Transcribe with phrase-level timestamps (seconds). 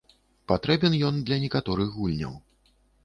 [0.51, 2.33] Патрэбен ён для некаторых гульняў.